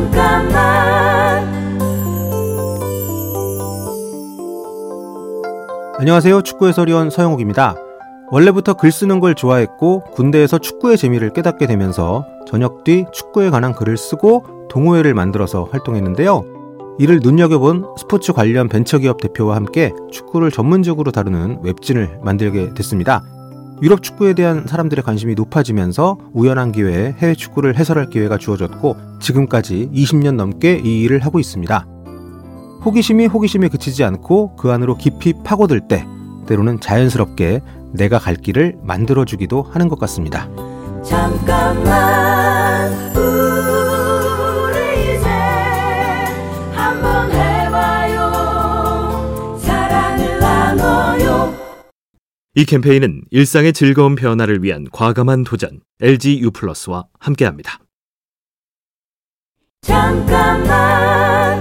잠깐만 0.00 1.50
안녕하세요. 5.98 6.40
축구 6.42 6.68
해설위원 6.68 7.10
서영욱입니다. 7.10 7.74
원래부터 8.30 8.74
글 8.74 8.90
쓰는 8.90 9.20
걸 9.20 9.34
좋아했고 9.34 10.04
군대에서 10.12 10.56
축구의 10.58 10.96
재미를 10.96 11.30
깨닫게 11.34 11.66
되면서 11.66 12.24
저녁 12.46 12.84
뒤 12.84 13.04
축구에 13.12 13.50
관한 13.50 13.74
글을 13.74 13.98
쓰고 13.98 14.68
동호회를 14.70 15.12
만들어서 15.12 15.64
활동했는데요. 15.70 16.44
이를 16.98 17.20
눈여겨본 17.22 17.96
스포츠 17.98 18.32
관련 18.32 18.68
벤처기업 18.68 19.20
대표와 19.20 19.56
함께 19.56 19.92
축구를 20.10 20.50
전문적으로 20.50 21.10
다루는 21.10 21.60
웹진을 21.62 22.20
만들게 22.22 22.72
됐습니다. 22.72 23.22
유럽 23.82 24.02
축구에 24.02 24.34
대한 24.34 24.66
사람들의 24.66 25.02
관심이 25.02 25.34
높아지면서 25.34 26.18
우연한 26.32 26.72
기회에 26.72 27.14
해외 27.18 27.34
축구를 27.34 27.78
해설할 27.78 28.10
기회가 28.10 28.36
주어졌고 28.36 28.96
지금까지 29.20 29.90
20년 29.94 30.34
넘게 30.34 30.80
이 30.84 31.02
일을 31.02 31.20
하고 31.20 31.40
있습니다. 31.40 31.86
호기심이 32.84 33.26
호기심에 33.26 33.68
그치지 33.68 34.04
않고 34.04 34.56
그 34.56 34.70
안으로 34.70 34.96
깊이 34.96 35.32
파고들 35.44 35.88
때 35.88 36.06
때로는 36.46 36.80
자연스럽게 36.80 37.60
내가 37.92 38.18
갈 38.18 38.36
길을 38.36 38.78
만들어주기도 38.82 39.62
하는 39.62 39.88
것 39.88 39.98
같습니다. 39.98 40.48
잠깐만 41.02 42.90
이 52.56 52.64
캠페인은 52.64 53.22
일상의 53.30 53.72
즐거운 53.72 54.16
변화를 54.16 54.64
위한 54.64 54.84
과감한 54.90 55.44
도전 55.44 55.78
LG 56.02 56.40
U 56.40 56.50
플러스와 56.50 57.04
함께합니다. 57.20 57.78
잠깐만 59.82 61.60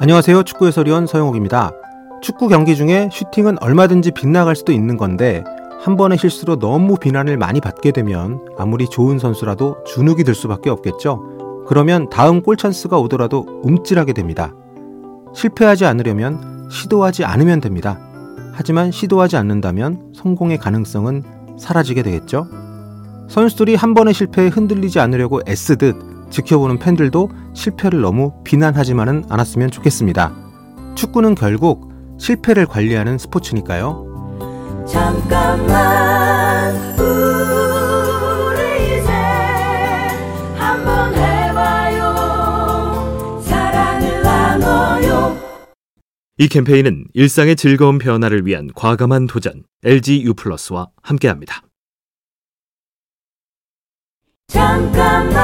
안녕하세요. 0.00 0.42
축구 0.42 0.66
해설위원 0.66 1.06
서영욱입니다. 1.06 1.70
축구 2.20 2.48
경기 2.48 2.74
중에 2.74 3.08
슈팅은 3.12 3.62
얼마든지 3.62 4.10
빗나갈 4.10 4.56
수도 4.56 4.72
있는 4.72 4.96
건데 4.96 5.44
한 5.80 5.96
번의 5.96 6.18
실수로 6.18 6.58
너무 6.58 6.96
비난을 6.96 7.36
많이 7.36 7.60
받게 7.60 7.92
되면 7.92 8.44
아무리 8.58 8.88
좋은 8.88 9.20
선수라도 9.20 9.84
주눅이 9.84 10.24
들 10.24 10.34
수밖에 10.34 10.68
없겠죠. 10.68 11.64
그러면 11.68 12.08
다음 12.10 12.42
골 12.42 12.56
찬스가 12.56 12.98
오더라도 12.98 13.46
움찔하게 13.62 14.14
됩니다. 14.14 14.52
실패하지 15.34 15.84
않으려면 15.84 16.68
시도하지 16.70 17.24
않으면 17.24 17.60
됩니다. 17.60 17.98
하지만 18.52 18.90
시도하지 18.90 19.36
않는다면 19.36 20.12
성공의 20.14 20.58
가능성은 20.58 21.22
사라지게 21.58 22.02
되겠죠. 22.02 22.48
선수들이 23.28 23.74
한 23.74 23.94
번의 23.94 24.14
실패에 24.14 24.48
흔들리지 24.48 25.00
않으려고 25.00 25.40
애쓰듯 25.46 26.30
지켜보는 26.30 26.78
팬들도 26.78 27.30
실패를 27.54 28.00
너무 28.00 28.32
비난하지만은 28.44 29.24
않았으면 29.28 29.70
좋겠습니다. 29.70 30.32
축구는 30.94 31.34
결국 31.34 31.92
실패를 32.18 32.66
관리하는 32.66 33.18
스포츠니까요. 33.18 34.06
잠깐만 34.86 36.74
이 46.40 46.46
캠페인은 46.46 47.06
일상의 47.14 47.56
즐거운 47.56 47.98
변화를 47.98 48.46
위한 48.46 48.70
과감한 48.76 49.26
도전 49.26 49.64
LG 49.84 50.22
U 50.22 50.34
플러스와 50.34 50.86
함께합니다. 51.02 51.62
잠깐만 54.46 55.34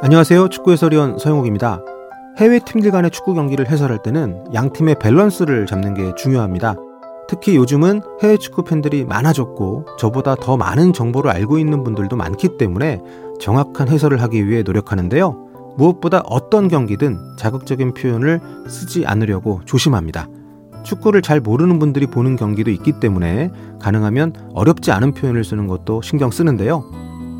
안녕하세요. 0.00 0.48
축구 0.48 0.72
해설위원 0.72 1.18
서형욱입니다. 1.18 1.84
해외 2.38 2.60
팀들 2.60 2.90
간의 2.90 3.10
축구 3.10 3.34
경기를 3.34 3.68
해설할 3.68 4.02
때는 4.02 4.46
양 4.54 4.72
팀의 4.72 4.96
밸런스를 4.98 5.66
잡는 5.66 5.92
게 5.92 6.14
중요합니다. 6.16 6.76
특히 7.28 7.56
요즘은 7.56 8.00
해외 8.22 8.38
축구 8.38 8.64
팬들이 8.64 9.04
많아졌고 9.04 9.98
저보다 9.98 10.34
더 10.36 10.56
많은 10.56 10.94
정보를 10.94 11.30
알고 11.30 11.58
있는 11.58 11.84
분들도 11.84 12.16
많기 12.16 12.56
때문에 12.56 13.02
정확한 13.38 13.88
해설을 13.88 14.22
하기 14.22 14.48
위해 14.48 14.62
노력하는데요. 14.62 15.47
무엇보다 15.78 16.22
어떤 16.26 16.68
경기든 16.68 17.36
자극적인 17.36 17.94
표현을 17.94 18.40
쓰지 18.68 19.06
않으려고 19.06 19.60
조심합니다. 19.64 20.28
축구를 20.82 21.22
잘 21.22 21.40
모르는 21.40 21.78
분들이 21.78 22.06
보는 22.06 22.36
경기도 22.36 22.70
있기 22.70 23.00
때문에 23.00 23.50
가능하면 23.80 24.34
어렵지 24.54 24.90
않은 24.90 25.14
표현을 25.14 25.44
쓰는 25.44 25.66
것도 25.68 26.02
신경 26.02 26.30
쓰는데요. 26.30 26.84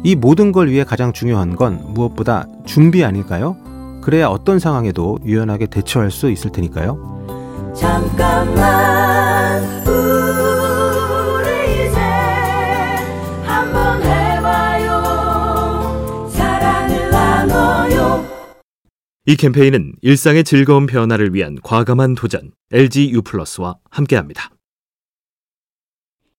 이 0.05 0.15
모든 0.15 0.53
걸 0.53 0.69
위해 0.69 0.85
가장 0.85 1.13
중요한 1.13 1.57
건 1.57 1.83
무엇보다 1.89 2.47
준비 2.65 3.05
아닐까요? 3.05 3.57
그래야 4.03 4.29
어떤 4.29 4.61
상황에도 4.61 5.19
유연하게 5.25 5.67
대처할 5.67 6.11
수 6.13 6.31
있을 6.31 6.53
테니까요. 6.53 7.75
잠깐만 7.75 9.63
이 19.29 19.37
캠페인은 19.37 19.93
일상의 20.01 20.43
즐거운 20.43 20.87
변화를 20.87 21.35
위한 21.35 21.59
과감한 21.63 22.15
도전 22.15 22.51
LG 22.73 23.11
U 23.11 23.21
플러스와 23.21 23.77
함께합니다. 23.91 24.49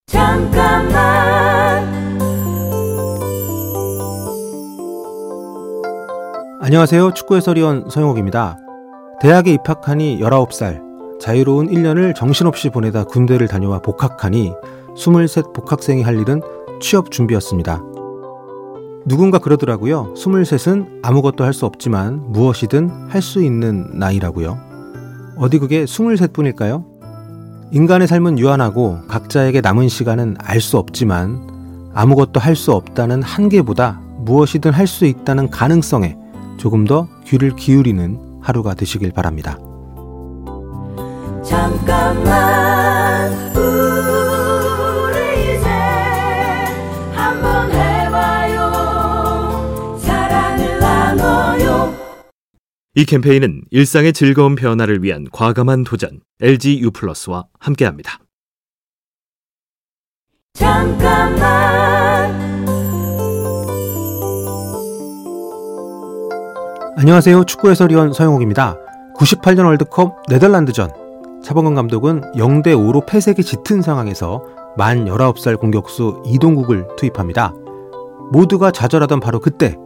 잠깐만 0.07 0.97
안녕하세요. 6.63 7.13
축구 7.13 7.35
해설위원 7.35 7.88
서영욱입니다. 7.91 8.57
대학에 9.21 9.53
입학하니 9.53 10.17
19살, 10.17 11.19
자유로운 11.19 11.67
1년을 11.67 12.16
정신없이 12.16 12.71
보내다 12.71 13.03
군대를 13.03 13.47
다녀와 13.47 13.81
복학하니 13.83 14.53
23 14.97 15.53
복학생이 15.53 16.01
할 16.01 16.19
일은 16.19 16.41
취업 16.81 17.11
준비였습니다. 17.11 17.83
누군가 19.05 19.39
그러더라고요. 19.39 20.13
23은 20.15 20.99
아무것도 21.03 21.43
할 21.43 21.53
수 21.53 21.65
없지만 21.65 22.31
무엇이든 22.31 23.07
할 23.09 23.21
수 23.21 23.41
있는 23.41 23.89
나이라고요. 23.93 24.57
어디 25.37 25.57
그게 25.59 25.85
23뿐일까요? 25.85 26.83
인간의 27.71 28.07
삶은 28.07 28.39
유한하고 28.39 28.99
각자에게 29.07 29.61
남은 29.61 29.89
시간은 29.89 30.38
알 30.39 30.59
수 30.59 30.77
없지만 30.77 31.91
아무것도 31.93 32.39
할 32.39 32.55
수 32.55 32.73
없다는 32.73 33.23
한계보다 33.23 34.01
무엇이든 34.19 34.71
할 34.73 34.85
수 34.88 35.05
있다는 35.05 35.49
가능성에 35.49 36.17
조금 36.57 36.85
더 36.85 37.07
귀를 37.25 37.55
기울이는 37.55 38.39
하루가 38.41 38.73
되시길 38.73 39.11
바랍니다. 39.11 39.57
잠깐만 41.43 42.69
이 52.99 53.05
캠페인은 53.05 53.61
일상의 53.71 54.11
즐거운 54.11 54.55
변화를 54.55 55.01
위한 55.01 55.25
과감한 55.31 55.85
도전 55.85 56.19
LG 56.41 56.81
U 56.81 56.91
플러스와 56.91 57.45
함께합니다. 57.57 58.19
잠깐만 60.53 61.39
안녕하세요. 66.97 67.45
축구 67.45 67.69
해설위원 67.69 68.11
서영욱입니다. 68.11 68.77
98년 69.15 69.63
월드컵 69.63 70.21
네덜란드전 70.27 70.91
차범근 71.41 71.75
감독은 71.75 72.33
0대 72.33 72.75
5로 72.75 73.07
패색이 73.07 73.43
짙은 73.43 73.81
상황에서 73.81 74.44
만 74.75 75.06
19살 75.06 75.57
공격수 75.57 76.24
이동국을 76.25 76.85
투입합니다. 76.97 77.53
모두가 78.33 78.71
좌절하던 78.71 79.21
바로 79.21 79.39
그때 79.39 79.77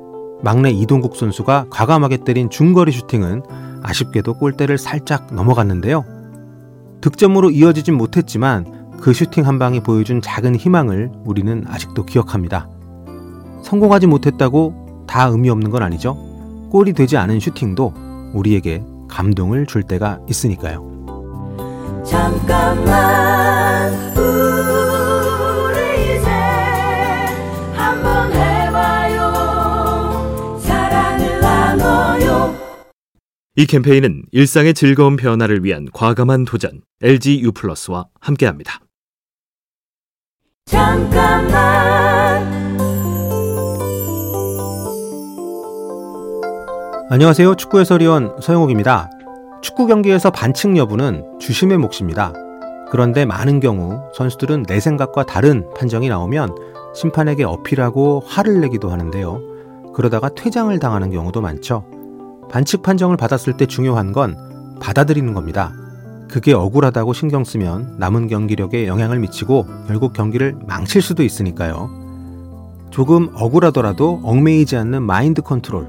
막내 0.43 0.69
이동국 0.71 1.15
선수가 1.15 1.67
과감하게 1.69 2.17
때린 2.17 2.49
중거리 2.49 2.91
슈팅은 2.91 3.43
아쉽게도 3.81 4.33
골대를 4.35 4.77
살짝 4.77 5.33
넘어갔는데요. 5.33 6.03
득점으로 6.99 7.49
이어지진 7.49 7.95
못했지만 7.95 8.91
그 8.99 9.13
슈팅 9.13 9.47
한 9.47 9.57
방이 9.57 9.79
보여준 9.79 10.21
작은 10.21 10.57
희망을 10.57 11.11
우리는 11.23 11.63
아직도 11.67 12.05
기억합니다. 12.05 12.67
성공하지 13.63 14.07
못했다고 14.07 15.05
다 15.07 15.25
의미 15.27 15.49
없는 15.49 15.71
건 15.71 15.81
아니죠. 15.81 16.15
골이 16.69 16.91
되지 16.91 17.15
않은 17.15 17.39
슈팅도 17.39 17.93
우리에게 18.33 18.83
감동을 19.07 19.65
줄 19.65 19.83
때가 19.83 20.19
있으니까요. 20.27 20.91
잠깐만 22.05 23.93
이 33.55 33.67
캠페인은 33.67 34.23
일상의 34.31 34.73
즐거운 34.73 35.15
변화를 35.15 35.63
위한 35.63 35.87
과감한 35.93 36.43
도전 36.45 36.81
LG 37.03 37.41
U 37.41 37.51
플러스와 37.51 38.07
함께합니다. 38.19 38.79
잠깐만 40.65 41.53
안녕하세요. 47.11 47.53
축구 47.53 47.79
해설위원 47.79 48.35
서영욱입니다. 48.41 49.11
축구 49.61 49.85
경기에서 49.85 50.31
반칙 50.31 50.75
여부는 50.75 51.37
주심의 51.39 51.77
몫입니다. 51.77 52.33
그런데 52.89 53.23
많은 53.23 53.59
경우 53.59 54.01
선수들은 54.15 54.63
내 54.63 54.79
생각과 54.79 55.27
다른 55.27 55.69
판정이 55.75 56.09
나오면 56.09 56.55
심판에게 56.95 57.43
어필하고 57.43 58.23
화를 58.25 58.61
내기도 58.61 58.89
하는데요. 58.89 59.93
그러다가 59.93 60.29
퇴장을 60.29 60.77
당하는 60.79 61.11
경우도 61.11 61.39
많죠. 61.41 61.85
반칙 62.53 62.83
판정을 62.83 63.17
받았을 63.17 63.57
때 63.57 63.65
중요한 63.65 64.11
건 64.11 64.77
받아들이는 64.79 65.33
겁니다. 65.33 65.73
그게 66.29 66.53
억울하다고 66.53 67.13
신경 67.13 67.43
쓰면 67.43 67.95
남은 67.97 68.27
경기력에 68.27 68.85
영향을 68.85 69.17
미치고 69.17 69.65
결국 69.87 70.13
경기를 70.13 70.55
망칠 70.67 71.01
수도 71.01 71.23
있으니까요. 71.23 71.89
조금 72.91 73.31
억울하더라도 73.33 74.21
얽매이지 74.23 74.77
않는 74.77 75.01
마인드 75.01 75.41
컨트롤. 75.41 75.87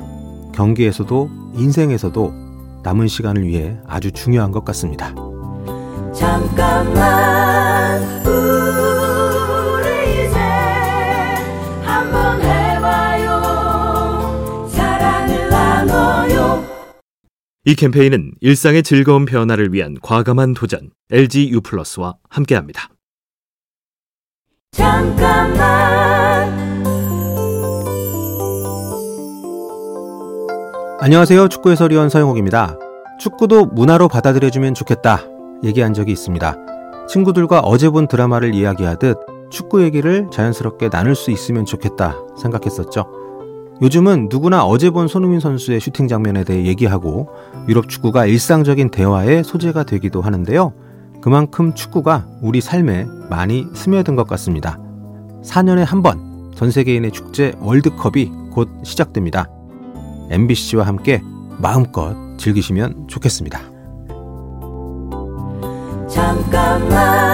경기에서도 0.55 1.29
인생에서도 1.53 2.33
남은 2.83 3.09
시간을 3.09 3.47
위해 3.47 3.77
아주 3.87 4.11
중요한 4.11 4.51
것 4.51 4.65
같습니다. 4.65 5.15
잠깐만 6.15 7.24
이 17.67 17.75
캠페인은 17.75 18.33
일상의 18.43 18.83
즐거운 18.83 19.25
변화를 19.25 19.73
위한 19.73 19.97
과감한 20.03 20.53
도전 20.53 20.91
LG 21.11 21.49
U 21.51 21.63
플러스와 21.63 22.17
함께합니다. 22.29 22.91
잠깐만 24.73 25.65
안녕하세요. 31.01 31.49
축구 31.49 31.71
해설위원 31.71 32.11
서영욱입니다. 32.11 32.79
축구도 33.19 33.65
문화로 33.65 34.09
받아들여주면 34.09 34.75
좋겠다 34.75 35.23
얘기한 35.63 35.95
적이 35.95 36.13
있습니다. 36.13 37.07
친구들과 37.09 37.61
어제 37.61 37.89
본 37.89 38.09
드라마를 38.09 38.55
이야기하듯 38.55 39.17
축구 39.51 39.83
얘기를 39.83 40.29
자연스럽게 40.31 40.91
나눌 40.91 41.15
수 41.15 41.31
있으면 41.31 41.65
좋겠다 41.65 42.19
생각했었죠. 42.37 43.24
요즘은 43.83 44.29
누구나 44.31 44.65
어제 44.65 44.91
본 44.91 45.09
손흥민 45.09 45.41
선수의 45.41 45.81
슈팅 45.81 46.09
장면에 46.09 46.45
대해 46.45 46.65
얘기하고 46.67 47.29
유럽 47.69 47.89
축구가 47.89 48.27
일상적인 48.27 48.91
대화의 48.91 49.45
소재가 49.45 49.85
되기도 49.85 50.23
하는데요. 50.23 50.73
그만큼 51.21 51.75
축구가 51.75 52.27
우리 52.43 52.61
삶에 52.61 53.07
많이 53.31 53.67
스며든 53.75 54.15
것 54.17 54.27
같습니다. 54.29 54.79
4년에 55.43 55.85
한 55.85 56.03
번 56.03 56.35
전 56.55 56.71
세계인의 56.71 57.11
축제 57.11 57.53
월드컵이 57.61 58.31
곧 58.53 58.69
시작됩니다. 58.85 59.49
MBC와 60.31 60.87
함께 60.87 61.21
마음껏 61.59 62.15
즐기시면 62.39 63.09
좋겠습니다. 63.09 63.61
잠깐만 66.09 67.34